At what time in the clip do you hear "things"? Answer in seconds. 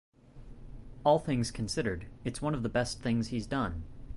1.19-1.51, 3.03-3.27